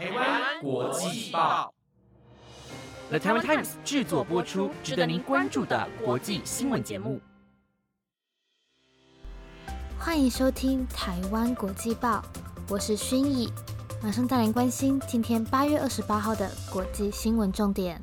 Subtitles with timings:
[0.00, 1.74] 台湾国际报
[3.10, 7.20] ，The Taiwan Times 制作播出，值得您关注的国际新闻节目。
[9.98, 12.24] 欢迎收听台湾国际报，
[12.70, 13.52] 我是薰逸，
[14.02, 18.02] 马上带您关心今天八月二十八号的国际新闻重点。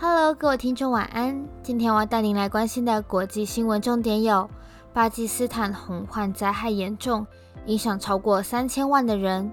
[0.00, 1.48] Hello，各位听众，晚安。
[1.62, 4.50] 今天我要带您来关心的国际新闻重点有：
[4.92, 7.26] 巴基斯坦洪患灾害严重，
[7.66, 9.48] 影响超过三千万的人；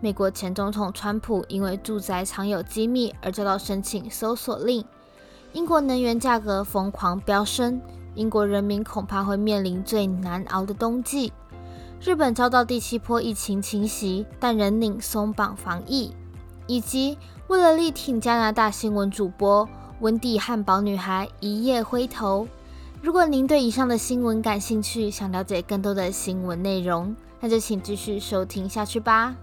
[0.00, 4.82] 美国前总统川普因为住宅藏有机密而遭到申请搜索令；
[5.52, 7.80] 英国能源价格疯狂飙升，
[8.14, 11.30] 英国人民恐怕会面临最难熬的冬季；
[12.00, 16.12] 日本遭到第七波疫情侵袭，但仍拧松绑防疫；
[16.66, 17.18] 以及
[17.48, 19.68] 为了力挺加拿大新闻主播。
[20.00, 22.46] 温蒂汉堡女孩一夜灰头。
[23.06, 29.36] 如果您对以上的新闻感兴趣，想了解更多的新闻内容，那就请继续收听下去吧。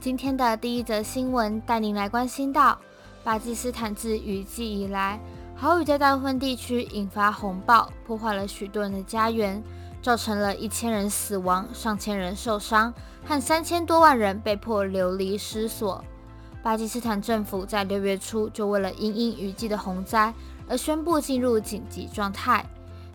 [0.00, 2.78] 今天的第一则新闻带您来关心到：
[3.22, 5.20] 巴基斯坦自雨季以来，
[5.54, 9.62] 豪雨在大部分地区引发洪暴，破坏了许多人的家园。
[10.00, 12.94] 造成了一千人死亡、上千人受伤，
[13.26, 16.02] 和三千多万人被迫流离失所。
[16.66, 20.34] 巴基斯坦政府在六月初就为了因应雨季的洪灾
[20.68, 22.66] 而宣布进入紧急状态，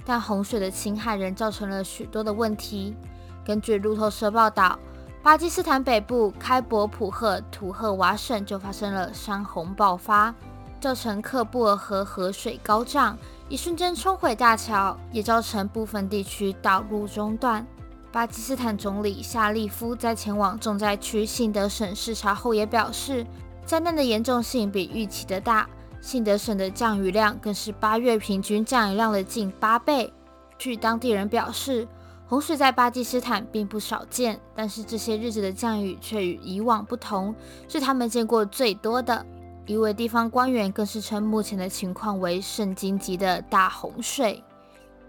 [0.05, 2.95] 但洪水的侵害仍造成了许多的问题。
[3.43, 4.79] 根据路透社报道，
[5.21, 10.33] 巴基斯坦北部开伯普赫图赫瓦省就发生了山洪爆发，
[10.79, 13.17] 造成克布尔河河水高涨。
[13.49, 17.67] 一瞬间冲毁大桥，也造成部分地区道路中断。
[18.11, 23.25] 巴基斯坦总理夏利夫在前往重灾区信德省视察后也表示，
[23.65, 25.67] 灾难的严重性比预期的大。
[26.01, 30.11] 信德省的降雨量更是八月平均降雨量的近八倍。
[30.57, 31.87] 据当地人表示，
[32.27, 37.33] 洪水在巴基斯坦并不少见，但是这些日子的降雨却与以往不同，
[37.69, 39.25] 是他们见过最多的。
[39.67, 44.43] 一位地方官员更是称，目前的情况为圣经级的大洪水。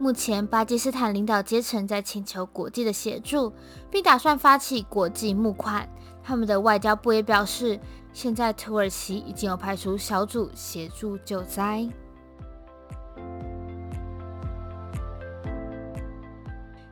[0.03, 3.53] 目前，巴基斯坦领导阶层在请求国际的协助，
[3.89, 5.89] 并打算发起国际募款。
[6.25, 7.79] 他们的外交部也表示，
[8.13, 11.89] 现在土耳其已经有派出小组协助救灾。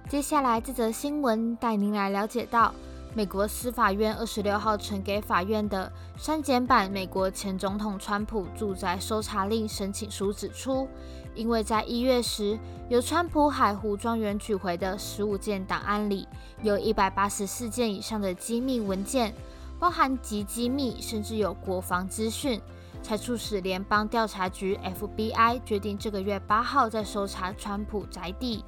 [0.09, 2.73] 接下来，这则新闻带您来了解到。
[3.13, 10.89] 美国司法院二十六号呈给法院的删减版美国前总统川普住宅搜查令申请书指出，
[11.35, 12.57] 因为在一月时
[12.89, 16.29] 由川普海湖庄园取回的十五件档案里，
[16.63, 19.35] 有一百八十四件以上的机密文件，
[19.81, 22.63] 包含极机密，甚至有国防资讯，
[23.03, 28.65] 才促使联邦调查局 FBI 决定这个月八号在搜查川普宅地。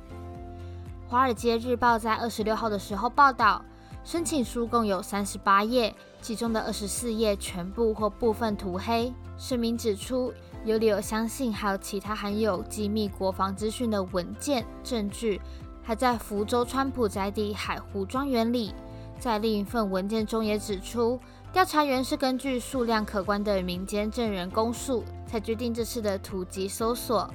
[1.07, 3.65] 华尔街日报在二十六号的时候报道。
[4.05, 9.13] 申请书共有三十八页，其中的二十四页全部或部分涂黑。
[9.39, 10.33] 声明指出，
[10.65, 15.41] 有理由相信还有其他含有机密国防资讯的文件证据，
[15.85, 18.75] 还在福州川普宅邸海湖庄园里。
[19.21, 21.19] 在另一份文件中也指出，
[21.53, 27.33] 调查员是根据数量可观的民间证人供述，才决定这次的突击搜索。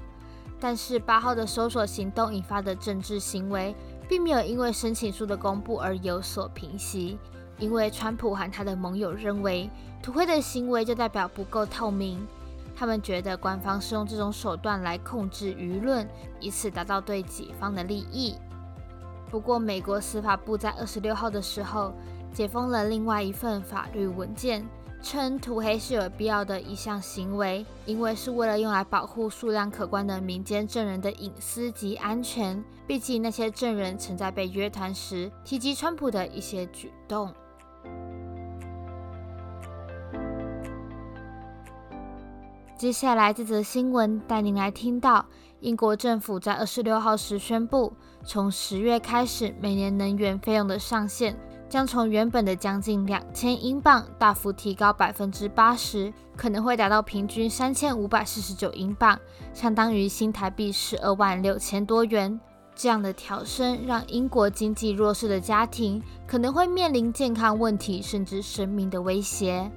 [0.60, 3.74] 但是八号的搜索行动引发的政治行为。
[4.08, 7.18] 并没有因为申请书的公布而有所平息，
[7.60, 9.70] 因为川普和他的盟友认为
[10.02, 12.26] 土灰的行为就代表不够透明，
[12.76, 16.08] 他们觉得官方是用这种手段来控制舆论，
[16.40, 18.36] 以此达到对己方的利益。
[19.30, 21.94] 不过，美国司法部在二十六号的时候
[22.32, 24.66] 解封了另外一份法律文件。
[25.02, 32.62] 称涂黑是有必要的一项行为，因为是为了用来保护数量可观的民间证人的隐私及安全。
[32.86, 37.34] 毕竟那些证人曾在被约谈时提及川普的一些举动。
[42.78, 45.26] 接下来这则新闻带您来听到，
[45.62, 47.92] 英国政府在二十六号时宣布，
[48.24, 51.36] 从十月开始，每年能源费用的上限。
[51.70, 59.20] 将从原本的将近两千英镑大幅提高百分之八十，可能会达到平均三千五百四十九英镑，
[59.54, 62.40] 相当于新台币十二万六千多元。
[62.74, 69.70] 这样的调升让英国经济弱势的家庭可能会面临健康问题甚至生命的威胁。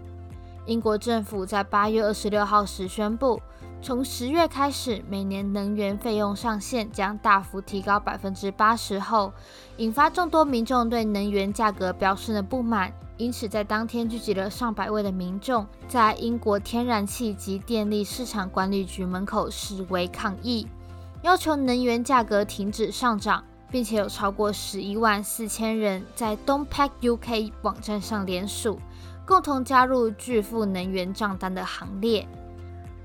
[0.67, 3.41] 英国政府在八月二十六号时宣布。
[3.83, 9.33] 从十月开始，每年能源费用上限将大幅提高百分之八十后，
[9.79, 12.93] 引发众多民众对能源价格飙升的不满。
[13.17, 20.67] 因此，在当天聚集了上百位的民众，在英国天然气及电力市场管理局门口示威抗议。
[21.23, 28.79] 要求能源价格停止上涨，并且有超过十一万四千人在 Don't Pack UK 网站上联署，
[29.27, 32.29] 共同加入拒付能源账单的行列。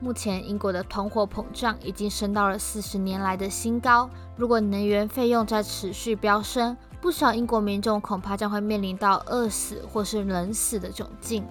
[0.02, 4.10] 目前，英国的通货膨胀已经升到了四十年来的新高。
[4.36, 11.46] 如果能源费用再持续飙升，不少英国民众恐怕将会面临到饿死或是冷死的窘境。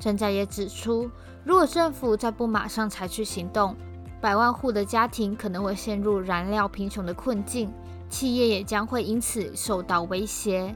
[0.00, 1.08] 专家也指出，
[1.44, 3.76] 如果政府再不马上采取行动，
[4.20, 7.72] 百万户的家庭可能会陷入燃料贫穷的困境，
[8.10, 10.74] 企业也将会因此受到威胁。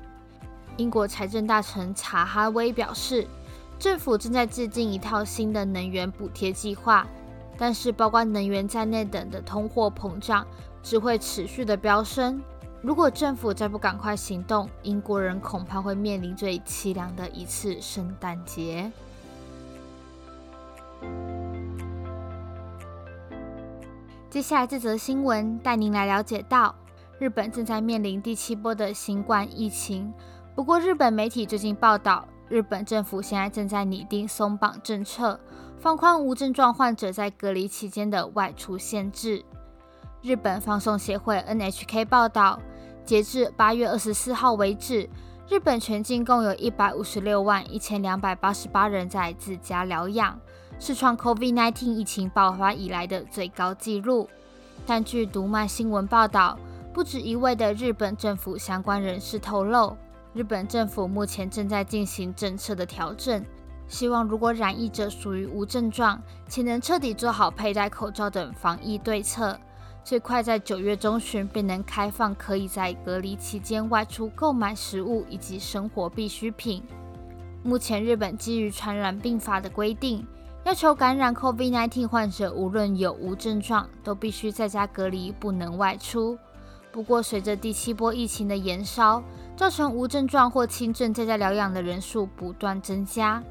[0.76, 3.26] 英国财政大臣查哈威表示。
[3.78, 7.06] 政府正在制定一套新的能源补贴计划，
[7.56, 10.44] 但是包括能源在内等的通货膨胀
[10.82, 12.42] 只会持续的飙升。
[12.82, 18.90] 如果政府再不赶快行动，英国人恐怕会面临最凄凉的一次圣诞节。
[24.28, 26.74] 接下来这则新闻带您来了解到，
[27.19, 30.12] 日本正在面临第七波的新冠疫情。
[30.54, 32.26] 不过，日本媒体最近报道。
[32.48, 35.38] 日本政府现在正在拟定松绑政策，
[35.78, 39.44] 放宽无症状患者在隔离期间的外出限制。
[40.22, 42.58] 日本放送协会 NHK 报道，
[43.04, 45.08] 截至八月二十四号为止，
[45.48, 50.40] 日本全境共有一百五十六万一千两百八十八人在自家疗养，
[50.78, 54.28] 是创 COVID-19 疫情爆发以来的最高纪录。
[54.86, 56.58] 但据读卖新闻报道，
[56.94, 59.96] 不止一位的日本政府相关人士透露。
[60.34, 63.44] 日本政府目前正在进行政策的调整，
[63.88, 69.58] 希望如果染疫者属于无症状，且能彻底做好佩戴口罩等防疫对策，
[70.04, 76.82] 最快在九月中旬便能开放可以在隔离期间外出购买食物以及生活必需品。
[77.62, 80.24] 目前，日本基于传染病法的规定，
[80.64, 86.38] 要求感染 COVID-19 患者无论有无症状，都必须在家隔离，不能外出。
[86.92, 89.22] 不过，随着第七波疫情的延烧，
[89.58, 93.43] 造成无症状或轻症在家疗养的人数不断增加，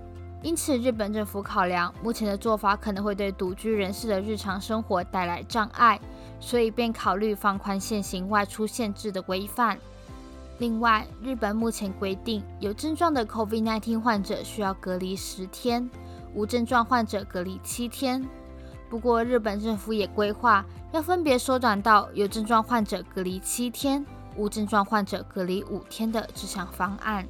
[0.41, 5.99] 因此日本政府考量目前的做法可能会对独居人士的日常生活带来障碍，
[6.39, 9.77] 所以便考虑放宽现行外出限制的规范。
[10.59, 15.89] 另外，日本目前规定有症状的 COVID-19 患者需要隔离十天，
[16.33, 18.25] 无症状患者隔离七天。
[18.89, 24.05] 不过，日本政府也规划要分别缩短到有症状患者隔离七天。
[24.37, 27.27] 无症状患者隔离五天的这项方案。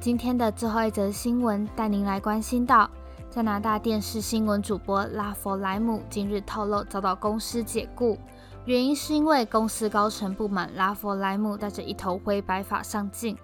[0.00, 2.90] 今天的最后一则新闻带您来关心到，
[3.30, 8.18] 加拿大电视新闻主播拉佛莱姆近日透露遭到公司解雇，
[8.66, 13.34] 原因是因为公司高层不满拉佛莱姆带着一头灰白发上镜，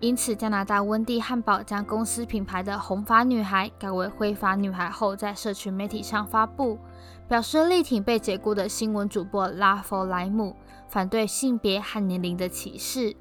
[0.00, 6.76] 因此加拿大温蒂汉堡将公司品牌的红发女孩改为灰发女孩后，在社群媒体上发布。
[7.28, 10.56] 表示力挺被解雇的新闻主播拉弗莱姆，
[10.88, 13.14] 反对性别和年龄的歧视。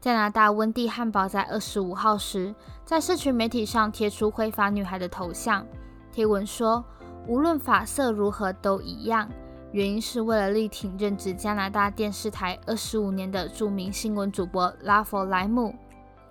[0.00, 2.52] 加拿大温蒂汉堡在二十五号时，
[2.84, 5.64] 在社群媒体上贴出灰发女孩的头像，
[6.10, 6.84] 贴文说
[7.28, 9.30] ：“无论发色如何都一样。”
[9.70, 15.72] 原因是为了力挺任职加拿大电视台二十五年的著名新闻主播拉弗莱姆。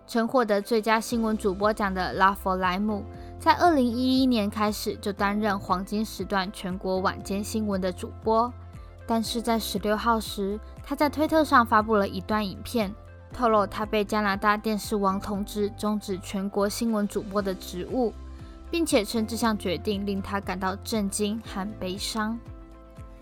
[0.05, 3.05] 曾获得最佳新闻主播奖的拉弗莱姆。
[3.41, 8.53] 在二零一一年开始就担任黄金时段全国晚间新闻的主播，
[9.07, 12.93] 但是在十六号时，他在推特上发布了一段影片，
[13.33, 18.13] 透露他被加拿大电视网通知终止全国新闻主播的职务，
[18.69, 22.37] 并且称这项决定令他感到震惊和悲伤。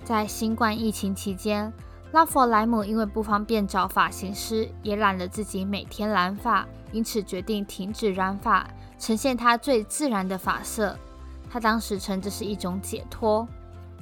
[0.03, 1.71] 在新冠疫情期间，
[2.11, 8.69] 拉佛莱姆因为不方便找发型师，也懒得自己每天染发，因此决定停止染发。
[9.00, 10.96] 呈现他最自然的发色，
[11.50, 13.48] 他当时称这是一种解脱。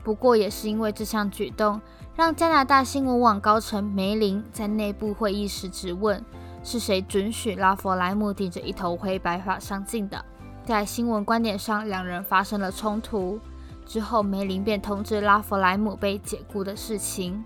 [0.04, 1.80] 不过，也是因为这项举动，
[2.16, 6.24] 让加拿大新闻网高层梅林在内部会议时质问：
[6.64, 10.26] 是谁准许拉弗莱姆顶着一头灰白发上镜的？
[10.66, 13.40] 在新闻观点上，两人发生了冲突。
[13.86, 17.46] 之后，梅林便通知拉弗莱姆被解雇的事情。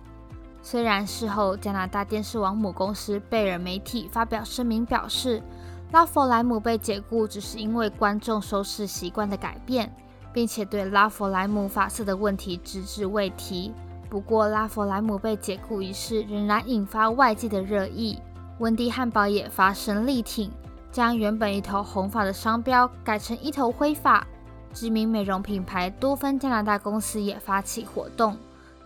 [0.64, 5.44] 虽然事后加拿大电视网母公司贝尔媒体发表声明表示。
[5.92, 9.94] 拉弗莱姆被解雇只是因为观众收视习惯的改变，
[10.32, 13.74] 并且对拉弗莱姆发色的问题只字未提。
[14.10, 18.18] 不过，拉弗莱姆被解雇一事仍然引发外界的热议。
[18.60, 20.50] 温蒂汉堡也发声力挺，
[20.94, 24.26] 将原本一头红发的商标改成一头灰发。
[24.74, 28.38] 知名美容品牌多芬加拿大公司也发起活动，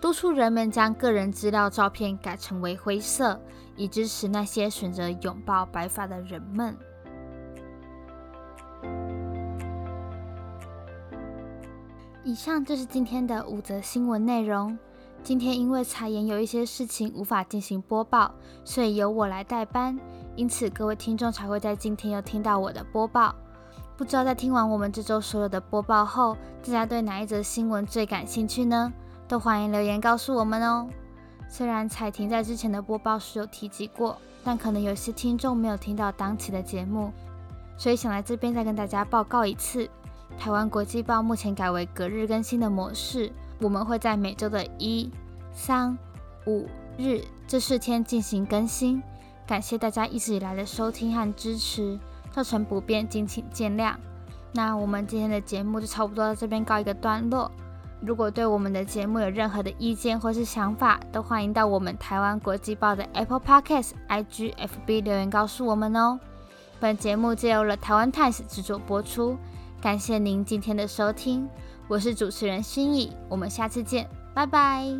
[0.01, 3.39] 督促人们将个人资料照片改成为灰色，
[3.75, 6.75] 以支持那些选择拥抱白发的人们。
[12.25, 14.75] 以上就是今天的五则新闻内容。
[15.21, 19.95] 今天因为彩妍有一些事情无法进行播报，所以由我来代班，
[20.35, 23.35] 因此各位听众才会在今天又听到我的播报。
[23.95, 28.91] 不知道在听完我们这周所有的播报后，大家对哪一则新闻最感兴趣呢？
[29.27, 30.87] 都欢迎留言告诉我们哦。
[31.47, 37.11] 虽然彩婷在之前的播报时有提及过，但可能有些听众没有听到当期的节目，
[37.77, 39.87] 所以想来这边再跟大家报告一次。
[40.37, 45.09] 台湾国际报目前改为隔日更新的模式，我们会在每周的一、
[45.51, 45.97] 三、
[46.45, 49.01] 五日这四天进行更新。
[49.47, 51.99] 感谢大家一直以来的收听和支持，
[52.31, 53.95] 造成不便敬请见谅。
[54.51, 57.51] 那我们今天的节目就差不多到这边告一个段落。
[58.01, 66.19] 如果对我们的节目有任何的意见或是想法，都欢迎到我们台湾国际报的 Apple Podcast、IG、FB 留言告诉我们哦。
[66.79, 69.37] 本节目借由了台湾 Times 制作播出。
[69.85, 71.47] 感谢您今天的收听，
[71.87, 74.91] 我是主持人心怡，我们下次见，拜拜。